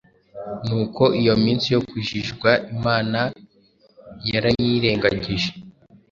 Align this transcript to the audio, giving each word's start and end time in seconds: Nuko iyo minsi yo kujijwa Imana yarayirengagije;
Nuko 0.65 1.03
iyo 1.21 1.33
minsi 1.43 1.67
yo 1.75 1.81
kujijwa 1.89 2.49
Imana 2.75 3.19
yarayirengagije; 4.31 5.49